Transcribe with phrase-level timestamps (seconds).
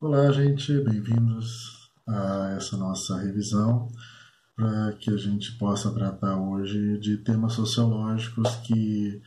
[0.00, 3.88] Olá, gente, bem-vindos a essa nossa revisão
[4.54, 9.20] para que a gente possa tratar hoje de temas sociológicos que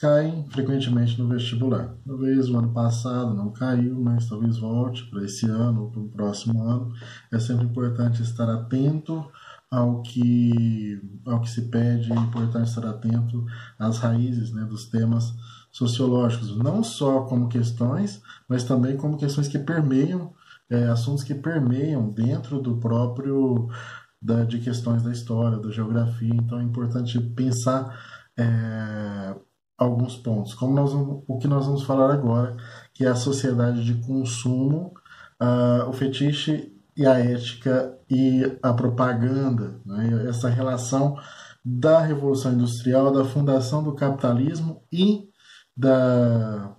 [0.00, 1.94] caem frequentemente no vestibular.
[2.04, 6.08] Talvez o ano passado não caiu, mas talvez volte para esse ano ou para o
[6.08, 6.92] próximo ano.
[7.30, 9.24] É sempre importante estar atento
[9.72, 13.46] ao que, ao que se pede, é importante estar atento
[13.78, 15.32] às raízes né, dos temas
[15.70, 20.34] sociológicos, não só como questões, mas também como questões que permeiam,
[20.68, 23.70] é, assuntos que permeiam dentro do próprio
[24.20, 26.34] da, de questões da história, da geografia.
[26.34, 27.98] Então é importante pensar
[28.36, 29.34] é,
[29.78, 32.58] alguns pontos, como nós, o que nós vamos falar agora,
[32.92, 34.92] que é a sociedade de consumo,
[35.40, 40.26] uh, o fetiche e a ética e a propaganda, né?
[40.28, 41.16] essa relação
[41.64, 45.28] da Revolução Industrial, da fundação do capitalismo e
[45.76, 46.76] da,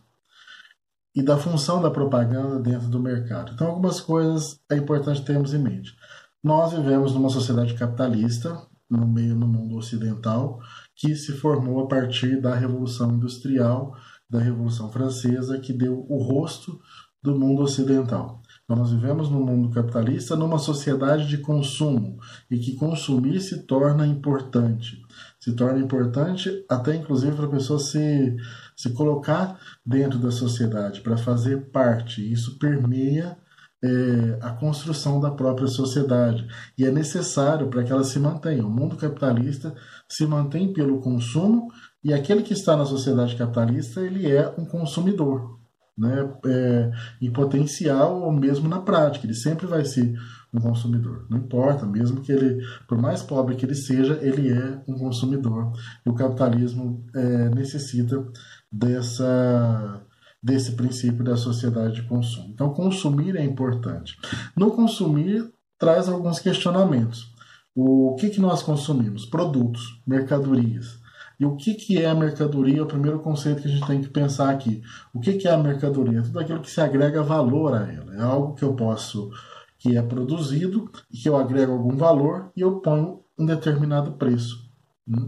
[1.15, 3.53] e da função da propaganda dentro do mercado.
[3.53, 5.95] Então, algumas coisas é importante termos em mente.
[6.43, 10.59] Nós vivemos numa sociedade capitalista, no meio no mundo ocidental,
[10.95, 13.95] que se formou a partir da Revolução Industrial,
[14.29, 16.79] da Revolução Francesa, que deu o rosto
[17.21, 18.42] do mundo ocidental.
[18.75, 25.01] Nós vivemos num mundo capitalista, numa sociedade de consumo, e que consumir se torna importante.
[25.39, 28.35] Se torna importante até inclusive para a pessoa se,
[28.75, 32.31] se colocar dentro da sociedade, para fazer parte.
[32.31, 33.37] Isso permeia
[33.83, 36.47] é, a construção da própria sociedade.
[36.77, 38.65] E é necessário para que ela se mantenha.
[38.65, 39.75] O mundo capitalista
[40.07, 41.67] se mantém pelo consumo,
[42.03, 45.62] e aquele que está na sociedade capitalista ele é um consumidor
[45.97, 46.91] né, é,
[47.21, 49.25] em potencial ou mesmo na prática.
[49.25, 50.13] Ele sempre vai ser
[50.53, 51.25] um consumidor.
[51.29, 55.71] Não importa, mesmo que ele, por mais pobre que ele seja, ele é um consumidor.
[56.05, 58.23] E o capitalismo é, necessita
[58.71, 60.01] dessa
[60.43, 62.49] desse princípio da sociedade de consumo.
[62.49, 64.17] Então, consumir é importante.
[64.57, 67.31] No consumir, traz alguns questionamentos.
[67.73, 69.25] O que, que nós consumimos?
[69.25, 70.99] Produtos, mercadorias.
[71.43, 72.79] E o que, que é a mercadoria?
[72.79, 74.81] É o primeiro conceito que a gente tem que pensar aqui.
[75.13, 76.21] O que, que é a mercadoria?
[76.21, 78.15] Tudo aquilo que se agrega valor a ela.
[78.15, 79.29] É algo que eu posso,
[79.77, 84.71] que é produzido que eu agrego algum valor e eu ponho um determinado preço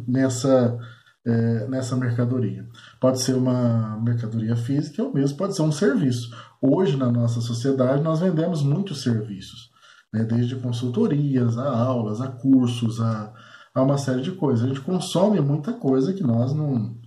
[0.07, 0.79] nessa,
[1.25, 2.65] é, nessa mercadoria.
[3.01, 6.33] Pode ser uma mercadoria física ou mesmo pode ser um serviço.
[6.61, 9.69] Hoje, na nossa sociedade, nós vendemos muitos serviços,
[10.13, 10.23] né?
[10.23, 13.33] desde consultorias, a aulas, a cursos, a
[13.75, 14.63] a uma série de coisas.
[14.63, 16.97] A gente consome muita coisa que nós não,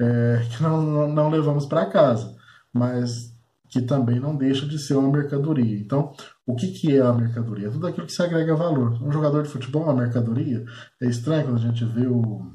[0.00, 2.34] é, que não, não, não levamos para casa,
[2.72, 3.36] mas
[3.68, 5.78] que também não deixa de ser uma mercadoria.
[5.78, 6.12] Então,
[6.46, 7.70] o que, que é a mercadoria?
[7.70, 9.02] Tudo aquilo que se agrega valor.
[9.02, 10.64] Um jogador de futebol é uma mercadoria.
[11.02, 12.50] É estranho quando a gente vê o,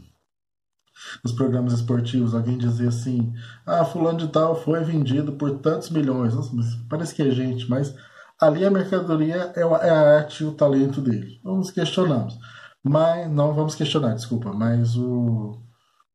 [1.24, 3.34] nos programas esportivos alguém dizer assim:
[3.66, 6.34] ah, fulano de tal foi vendido por tantos milhões.
[6.34, 6.52] Nossa,
[6.90, 7.94] parece que é gente, mas
[8.40, 11.40] ali a mercadoria é a arte e o talento dele.
[11.44, 12.40] Vamos questionamos.
[12.84, 15.62] Mas não vamos questionar, desculpa, mas o,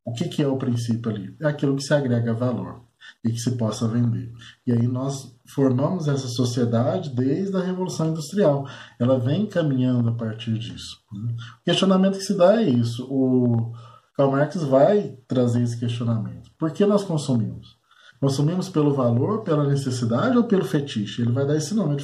[0.05, 1.37] o que, que é o princípio ali?
[1.41, 2.87] É aquilo que se agrega valor
[3.25, 4.33] e que se possa vender.
[4.67, 8.67] E aí nós formamos essa sociedade desde a Revolução Industrial.
[8.99, 10.99] Ela vem caminhando a partir disso.
[11.13, 11.35] Né?
[11.61, 13.07] O questionamento que se dá é isso.
[13.11, 13.73] O
[14.17, 16.51] Karl Marx vai trazer esse questionamento.
[16.59, 17.77] Por que nós consumimos?
[18.21, 21.23] Consumimos pelo valor, pela necessidade ou pelo fetiche?
[21.23, 21.97] Ele vai dar esse nome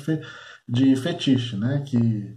[0.68, 1.82] de fetiche, né?
[1.86, 2.36] que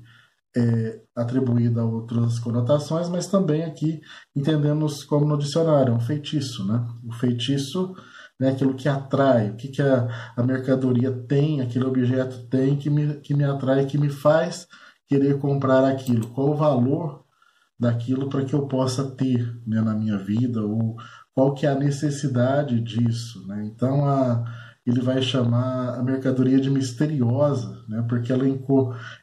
[0.56, 4.02] é, atribuída a outras conotações, mas também aqui
[4.36, 6.66] entendemos como no dicionário, um feitiço.
[6.66, 6.86] Né?
[7.04, 7.96] O feitiço
[8.42, 12.90] é aquilo que atrai, o que, que a, a mercadoria tem, aquele objeto tem que
[12.90, 14.68] me, que me atrai, que me faz
[15.08, 16.28] querer comprar aquilo.
[16.28, 17.26] Qual o valor
[17.80, 20.96] daquilo para que eu possa ter né, na minha vida, ou
[21.34, 23.46] qual que é a necessidade disso.
[23.48, 23.66] Né?
[23.66, 24.46] Então, a
[24.86, 28.06] ele vai chamar a mercadoria de misteriosa, né?
[28.08, 28.46] porque ela,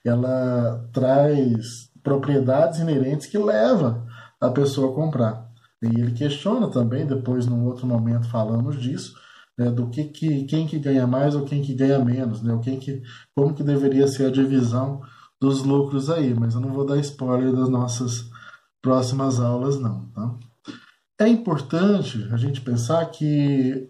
[0.04, 4.04] ela traz propriedades inerentes que leva
[4.40, 5.48] a pessoa a comprar.
[5.82, 9.14] E ele questiona também, depois num outro momento falamos disso,
[9.58, 12.60] né, do que, que quem que ganha mais ou quem que ganha menos, né, ou
[12.60, 13.02] quem que,
[13.34, 15.00] como que deveria ser a divisão
[15.40, 18.30] dos lucros aí, mas eu não vou dar spoiler das nossas
[18.80, 20.38] próximas aulas não, tá?
[21.20, 23.88] É importante a gente pensar que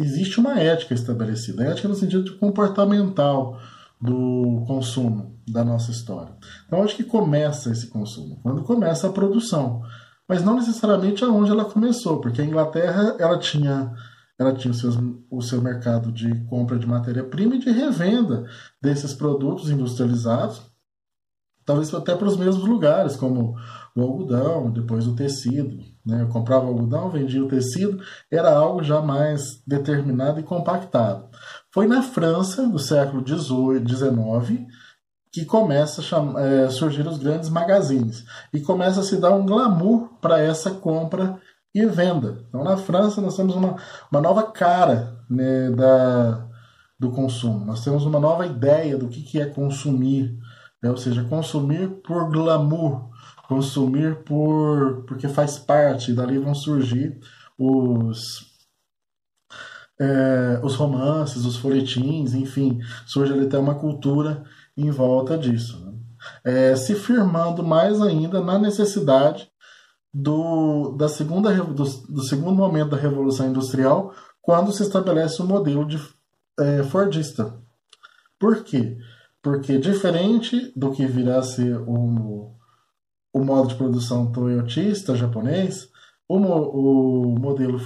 [0.00, 3.60] existe uma ética estabelecida, ética no sentido comportamental
[4.00, 6.32] do consumo da nossa história.
[6.66, 8.40] Então, onde que começa esse consumo?
[8.42, 9.82] Quando começa a produção,
[10.28, 13.92] mas não necessariamente aonde ela começou, porque a Inglaterra ela tinha
[14.38, 14.90] ela tinha o seu,
[15.30, 18.46] o seu mercado de compra de matéria-prima e de revenda
[18.80, 20.62] desses produtos industrializados,
[21.70, 23.56] talvez até para os mesmos lugares, como
[23.94, 25.78] o algodão, depois o tecido.
[26.04, 26.22] Né?
[26.22, 31.28] Eu comprava algodão, vendia o tecido, era algo já mais determinado e compactado.
[31.72, 34.66] Foi na França, no século XVIII, XIX,
[35.32, 40.08] que começa a é, surgir os grandes magazines e começa a se dar um glamour
[40.20, 41.38] para essa compra
[41.72, 42.44] e venda.
[42.48, 43.76] Então, na França, nós temos uma,
[44.10, 46.48] uma nova cara né, da,
[46.98, 50.36] do consumo, nós temos uma nova ideia do que, que é consumir,
[50.82, 50.90] né?
[50.90, 53.10] ou seja, consumir por glamour,
[53.48, 57.18] consumir por porque faz parte, dali vão surgir
[57.58, 58.50] os
[60.00, 64.42] é, os romances, os folhetins, enfim, surge ali até uma cultura
[64.74, 65.84] em volta disso.
[65.84, 65.92] Né?
[66.44, 69.50] É, se firmando mais ainda na necessidade
[70.12, 75.86] do, da segunda, do, do, segundo momento da Revolução Industrial, quando se estabelece o modelo
[75.86, 76.00] de
[76.58, 77.54] é, Fordista.
[78.38, 78.96] Por quê?
[79.42, 82.54] Porque diferente do que virá a ser o,
[83.32, 85.88] o modo de produção toyotista japonês,
[86.28, 87.78] o, o modelo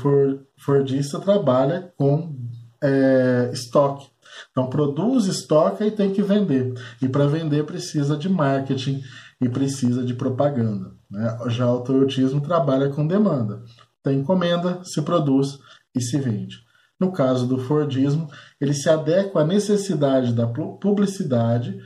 [0.57, 2.37] Fordista trabalha com
[2.83, 4.09] é, estoque.
[4.51, 6.75] Então, produz, estoca e tem que vender.
[7.01, 9.03] E para vender precisa de marketing
[9.41, 10.93] e precisa de propaganda.
[11.11, 11.39] Né?
[11.49, 13.63] Já o toyotismo trabalha com demanda.
[14.03, 15.59] Tem encomenda, se produz
[15.95, 16.64] e se vende.
[17.01, 18.29] No caso do Fordismo,
[18.61, 21.77] ele se adequa à necessidade da publicidade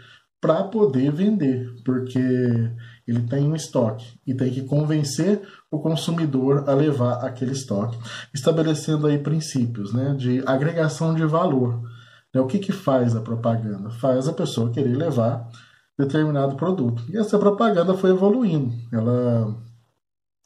[0.41, 2.19] para poder vender, porque
[3.07, 7.99] ele tem um estoque e tem que convencer o consumidor a levar aquele estoque,
[8.33, 11.83] estabelecendo aí princípios né, de agregação de valor.
[12.33, 13.91] Né, o que, que faz a propaganda?
[13.91, 15.49] Faz a pessoa querer levar
[15.99, 17.03] determinado produto.
[17.09, 18.73] E essa propaganda foi evoluindo.
[18.93, 19.57] Ela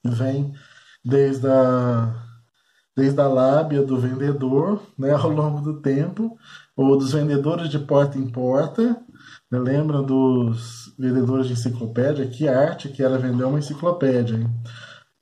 [0.03, 0.55] vem
[1.05, 2.15] desde a,
[2.97, 6.37] desde a lábia do vendedor né, ao longo do tempo,
[6.77, 9.01] ou dos vendedores de porta em porta.
[9.51, 12.27] Né, lembra dos vendedores de enciclopédia?
[12.27, 14.37] Que arte que era vender uma enciclopédia.
[14.37, 14.51] Hein?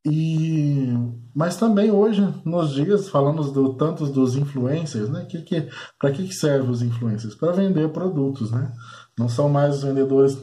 [0.04, 0.88] E,
[1.34, 5.26] mas também hoje, nos dias, falamos do, dos influencers, né?
[5.26, 5.68] Que, que,
[5.98, 7.34] Para que, que servem os influencers?
[7.34, 8.72] Para vender produtos, né?
[9.18, 10.36] Não são mais os vendedores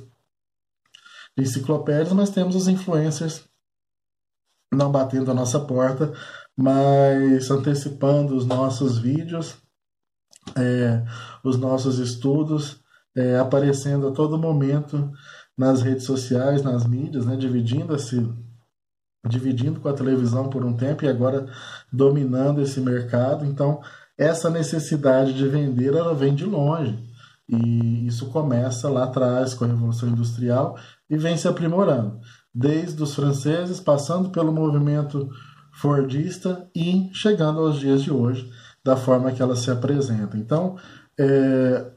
[1.36, 3.48] de enciclopédias, mas temos os influencers
[4.72, 6.14] não batendo a nossa porta,
[6.58, 9.58] mas antecipando os nossos vídeos,
[10.56, 11.06] é,
[11.44, 12.82] os nossos estudos,
[13.16, 15.12] é, aparecendo a todo momento
[15.56, 18.28] nas redes sociais, nas mídias, né, dividindo esse
[19.28, 21.48] dividindo com a televisão por um tempo e agora
[21.92, 23.46] dominando esse mercado.
[23.46, 23.82] Então,
[24.18, 26.98] essa necessidade de vender ela vem de longe.
[27.50, 30.78] E isso começa lá atrás com a Revolução Industrial
[31.10, 32.20] e vem se aprimorando,
[32.54, 35.30] desde os franceses, passando pelo movimento
[35.78, 38.52] fordista e chegando aos dias de hoje,
[38.84, 40.36] da forma que ela se apresenta.
[40.36, 40.76] Então,
[41.20, 41.92] é,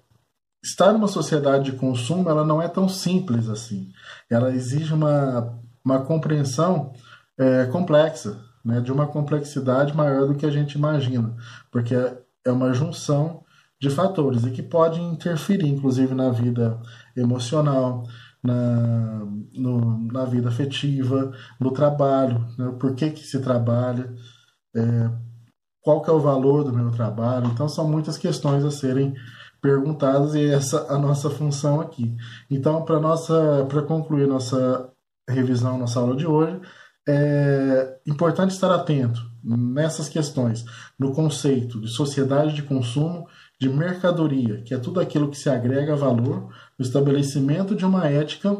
[0.62, 3.90] estar numa sociedade de consumo ela não é tão simples assim.
[4.28, 6.92] Ela exige uma, uma compreensão
[7.38, 11.34] é, complexa, né, de uma complexidade maior do que a gente imagina,
[11.70, 13.42] porque é, é uma junção
[13.80, 16.78] de fatores e que pode interferir, inclusive, na vida
[17.16, 18.04] emocional,
[18.42, 24.12] na, no, na vida afetiva, no trabalho, né, por que, que se trabalha,
[24.74, 25.10] é,
[25.82, 27.46] qual que é o valor do meu trabalho.
[27.46, 29.14] Então, são muitas questões a serem
[29.60, 32.16] perguntadas e essa a nossa função aqui.
[32.50, 34.90] Então, para nossa para concluir nossa
[35.28, 36.60] revisão, nossa aula de hoje,
[37.08, 40.64] é importante estar atento nessas questões,
[40.98, 43.26] no conceito de sociedade de consumo,
[43.58, 46.48] de mercadoria, que é tudo aquilo que se agrega valor,
[46.80, 48.56] o estabelecimento de uma ética,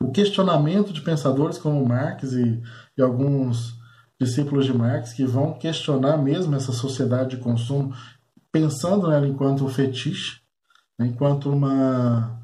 [0.00, 2.60] o questionamento de pensadores como Marx e,
[2.98, 3.78] e alguns
[4.20, 7.94] discípulos de Marx que vão questionar mesmo essa sociedade de consumo,
[8.50, 10.40] pensando nela enquanto fetiche,
[10.98, 12.40] né, enquanto uma,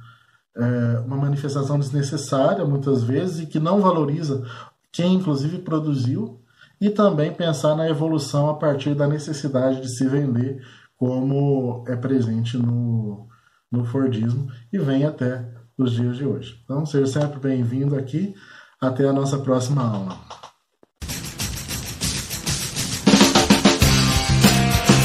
[0.57, 4.47] é, uma manifestação desnecessária, muitas vezes, e que não valoriza
[4.93, 6.41] quem inclusive produziu,
[6.81, 10.65] e também pensar na evolução a partir da necessidade de se vender,
[10.97, 13.29] como é presente no,
[13.73, 15.45] no Fordismo e vem até
[15.77, 16.61] os dias de hoje.
[16.63, 18.35] Então, seja sempre bem-vindo aqui.
[18.81, 20.52] Até a nossa próxima aula.